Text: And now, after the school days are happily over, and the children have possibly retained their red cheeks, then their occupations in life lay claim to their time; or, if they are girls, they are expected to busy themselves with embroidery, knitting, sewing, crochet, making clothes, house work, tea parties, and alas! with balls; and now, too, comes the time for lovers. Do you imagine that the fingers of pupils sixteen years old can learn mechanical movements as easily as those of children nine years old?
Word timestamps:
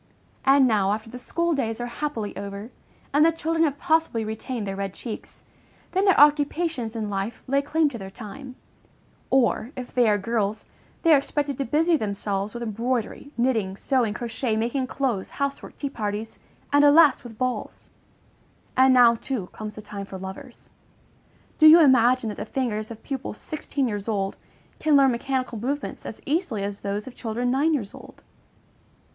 And 0.45 0.65
now, 0.67 0.93
after 0.93 1.11
the 1.11 1.19
school 1.19 1.53
days 1.53 1.79
are 1.79 1.85
happily 1.85 2.35
over, 2.35 2.71
and 3.13 3.23
the 3.23 3.31
children 3.31 3.63
have 3.65 3.77
possibly 3.77 4.25
retained 4.25 4.65
their 4.65 4.75
red 4.75 4.95
cheeks, 4.95 5.43
then 5.91 6.05
their 6.05 6.19
occupations 6.19 6.95
in 6.95 7.07
life 7.11 7.43
lay 7.45 7.61
claim 7.61 7.87
to 7.89 7.99
their 7.99 8.09
time; 8.09 8.55
or, 9.29 9.69
if 9.75 9.93
they 9.93 10.09
are 10.09 10.17
girls, 10.17 10.65
they 11.03 11.13
are 11.13 11.19
expected 11.19 11.59
to 11.59 11.65
busy 11.65 11.97
themselves 11.97 12.55
with 12.55 12.63
embroidery, 12.63 13.29
knitting, 13.37 13.77
sewing, 13.77 14.15
crochet, 14.15 14.55
making 14.55 14.87
clothes, 14.87 15.29
house 15.37 15.61
work, 15.61 15.77
tea 15.77 15.87
parties, 15.91 16.39
and 16.73 16.83
alas! 16.83 17.23
with 17.23 17.37
balls; 17.37 17.91
and 18.75 18.95
now, 18.95 19.13
too, 19.13 19.49
comes 19.53 19.75
the 19.75 19.83
time 19.83 20.07
for 20.07 20.17
lovers. 20.17 20.71
Do 21.59 21.67
you 21.67 21.79
imagine 21.79 22.27
that 22.29 22.37
the 22.37 22.45
fingers 22.45 22.89
of 22.89 23.03
pupils 23.03 23.37
sixteen 23.37 23.87
years 23.87 24.07
old 24.07 24.35
can 24.79 24.95
learn 24.97 25.11
mechanical 25.11 25.59
movements 25.59 26.07
as 26.07 26.23
easily 26.25 26.63
as 26.63 26.79
those 26.79 27.05
of 27.05 27.13
children 27.13 27.51
nine 27.51 27.75
years 27.75 27.93
old? 27.93 28.23